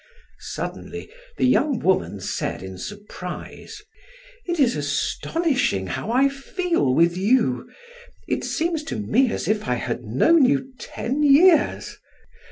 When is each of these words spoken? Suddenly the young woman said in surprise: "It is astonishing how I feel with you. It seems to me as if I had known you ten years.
Suddenly 0.39 1.11
the 1.37 1.45
young 1.45 1.77
woman 1.77 2.21
said 2.21 2.63
in 2.63 2.79
surprise: 2.79 3.83
"It 4.47 4.59
is 4.59 4.75
astonishing 4.75 5.85
how 5.85 6.09
I 6.09 6.27
feel 6.27 6.95
with 6.95 7.15
you. 7.15 7.69
It 8.27 8.43
seems 8.43 8.81
to 8.85 8.95
me 8.95 9.31
as 9.31 9.47
if 9.47 9.67
I 9.67 9.75
had 9.75 10.01
known 10.01 10.43
you 10.43 10.71
ten 10.79 11.21
years. 11.21 11.99